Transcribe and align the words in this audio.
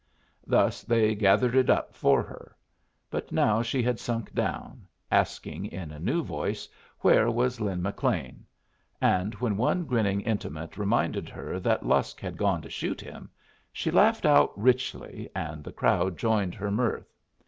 Thus 0.47 0.81
they 0.81 1.13
gathered 1.13 1.53
it 1.55 1.69
up 1.69 1.93
for 1.93 2.23
her. 2.23 2.55
But 3.11 3.31
now 3.31 3.61
she 3.61 3.83
had 3.83 3.99
sunk 3.99 4.33
down, 4.33 4.87
asking 5.11 5.67
in 5.67 5.91
a 5.91 5.99
new 5.99 6.23
voice 6.23 6.67
where 7.01 7.29
was 7.29 7.61
Lin 7.61 7.83
McLean. 7.83 8.43
And 8.99 9.35
when 9.35 9.57
one 9.57 9.85
grinning 9.85 10.21
intimate 10.21 10.75
reminded 10.75 11.29
her 11.29 11.59
that 11.59 11.85
Lusk 11.85 12.19
had 12.19 12.35
gone 12.35 12.63
to 12.63 12.69
shoot 12.71 12.99
him, 12.99 13.29
she 13.71 13.91
laughed 13.91 14.25
out 14.25 14.57
richly, 14.59 15.29
and 15.35 15.63
the 15.63 15.71
crowd 15.71 16.17
joined 16.17 16.55
her 16.55 16.71
mirth. 16.71 17.13